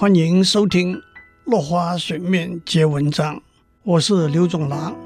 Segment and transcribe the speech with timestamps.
[0.00, 0.96] 欢迎收听
[1.44, 3.36] 《落花水面皆文章》，
[3.82, 4.96] 我是刘总郎。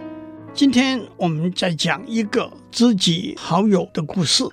[0.54, 4.44] 今天我们再讲一个知己好友的故事。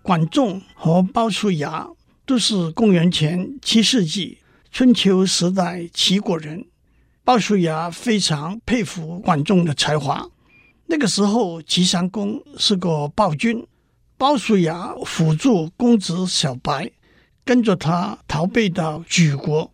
[0.00, 1.84] 管仲和鲍叔牙
[2.24, 4.38] 都是公元前七世纪
[4.70, 6.64] 春秋时代齐国人。
[7.24, 10.30] 鲍叔牙非常佩服管仲的才华。
[10.86, 13.66] 那个时候，齐襄公是个暴君，
[14.16, 16.88] 鲍叔牙辅助公子小白，
[17.44, 19.72] 跟着他逃避到莒国；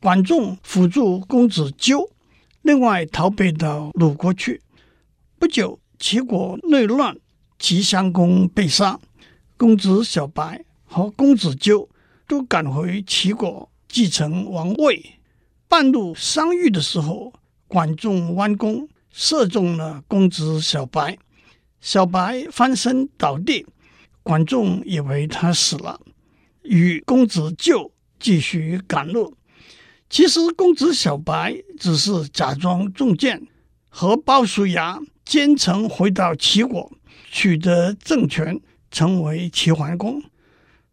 [0.00, 2.08] 管仲辅助公子纠，
[2.62, 4.62] 另外逃避到鲁国去。
[5.38, 7.16] 不久，齐国内乱，
[7.58, 9.00] 齐襄公被杀，
[9.56, 11.88] 公子小白和公子纠
[12.28, 15.18] 都赶回齐国继承王位。
[15.66, 17.32] 半路相遇的时候，
[17.66, 21.18] 管仲弯弓射中了公子小白，
[21.80, 23.66] 小白翻身倒地，
[24.22, 26.00] 管仲以为他死了，
[26.62, 27.90] 与公子纠
[28.20, 29.34] 继续赶路。
[30.10, 33.46] 其实公子小白只是假装中箭，
[33.90, 36.90] 和鲍叔牙兼程回到齐国，
[37.30, 38.58] 取得政权，
[38.90, 40.22] 成为齐桓公。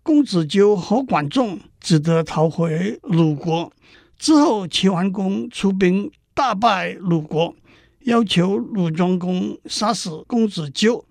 [0.04, 3.72] 公子纠和管仲只得逃回鲁国。
[4.20, 7.56] 之后，齐桓公出兵大败鲁国，
[8.02, 11.06] 要求鲁庄公杀死公子纠，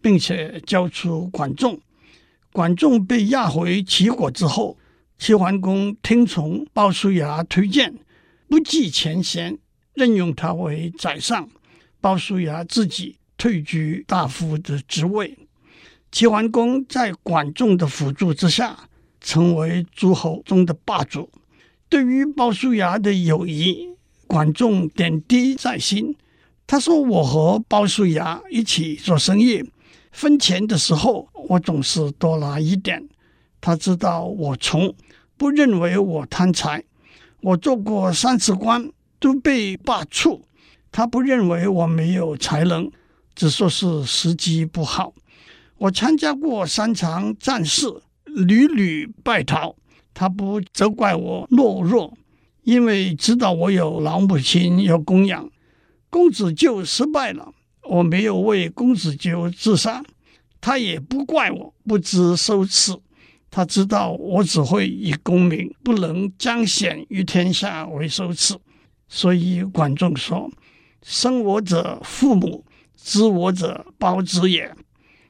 [0.00, 1.78] 并且交出管仲。
[2.52, 4.76] 管仲被押回齐国之后，
[5.20, 7.94] 齐桓公听从鲍叔牙推荐，
[8.48, 9.58] 不计前嫌，
[9.92, 11.46] 任用他为宰相。
[12.00, 15.36] 鲍叔牙自己退居大夫的职位。
[16.10, 18.88] 齐桓公在管仲的辅助之下，
[19.20, 21.30] 成为诸侯中的霸主。
[21.90, 23.90] 对于鲍叔牙的友谊，
[24.26, 26.16] 管仲点滴在心。
[26.66, 29.62] 他说：“我和鲍叔牙一起做生意，
[30.12, 33.06] 分钱的时候，我总是多拿一点。
[33.60, 34.94] 他知道我穷，
[35.36, 36.82] 不认为我贪财。
[37.40, 40.40] 我做过三次官，都被罢黜，
[40.92, 42.90] 他不认为我没有才能，
[43.34, 45.14] 只说是时机不好。
[45.78, 47.86] 我参加过三场战事，
[48.24, 49.74] 屡屡败逃。”
[50.12, 52.12] 他不责怪我懦弱，
[52.64, 55.48] 因为知道我有老母亲要供养。
[56.10, 57.54] 公子纠失败了，
[57.88, 60.02] 我没有为公子纠自杀，
[60.60, 62.94] 他也不怪我不知羞耻。
[63.50, 68.56] 他知道我只会以功名，不能彰显于天下为羞耻。
[69.08, 70.48] 所以管仲说
[71.02, 72.64] ：“生我者父母，
[72.96, 74.72] 知我者胞子也。”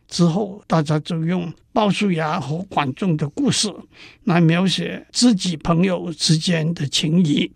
[0.06, 3.72] 之后，大家就用鲍叔牙和管仲的故事
[4.24, 7.50] 来描写知己朋友之间的情谊。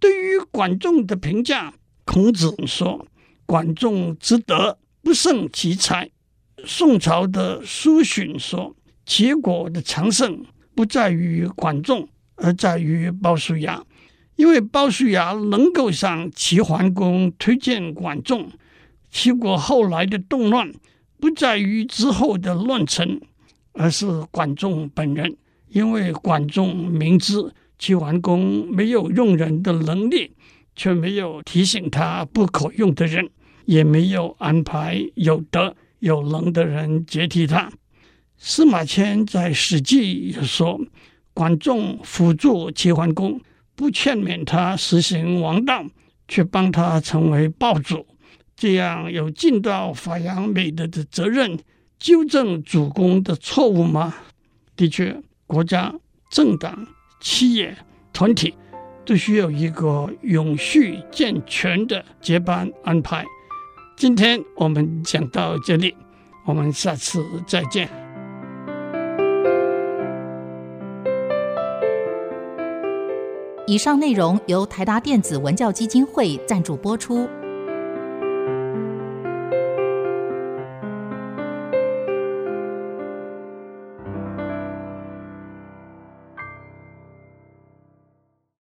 [0.00, 1.72] 对于管仲的评价，
[2.04, 3.06] 孔子说
[3.46, 6.10] ：“管仲之德不胜其才。”
[6.66, 8.74] 宋朝的苏洵说
[9.06, 10.44] ：“齐国的强盛
[10.74, 13.84] 不在于管仲，而在于鲍叔牙，
[14.36, 18.50] 因为鲍叔牙能够向齐桓公推荐管仲，
[19.10, 20.72] 齐国后来的动乱。”
[21.20, 23.18] 不在于之后的乱臣，
[23.72, 25.34] 而是管仲本人。
[25.68, 30.32] 因为管仲明知齐桓公没有用人的能力，
[30.76, 33.30] 却没有提醒他不可用的人，
[33.64, 37.72] 也没有安排有德有能的人接替他。
[38.36, 40.80] 司马迁在《史记》也说，
[41.32, 43.40] 管仲辅助齐桓公，
[43.74, 45.84] 不劝勉他实行王道，
[46.28, 48.06] 却帮他成为暴主。
[48.56, 51.58] 这样有尽到发扬美德的责任，
[51.98, 54.14] 纠正主公的错误吗？
[54.76, 55.94] 的确，国家、
[56.30, 56.86] 政党、
[57.20, 57.76] 企业、
[58.12, 58.54] 团体
[59.04, 63.24] 都需要一个永续健全的接班安排。
[63.96, 65.94] 今天我们讲到这里，
[66.44, 68.03] 我们下次再见。
[73.66, 77.26] 以上内容由台达电子文教基金会赞助播出。